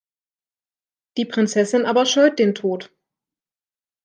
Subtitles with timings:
[1.17, 2.91] Die Prinzessin aber scheut den Tod.